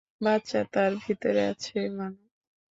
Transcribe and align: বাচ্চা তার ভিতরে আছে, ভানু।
বাচ্চা 0.21 0.59
তার 0.73 0.91
ভিতরে 1.03 1.41
আছে, 1.51 1.77
ভানু। 1.97 2.21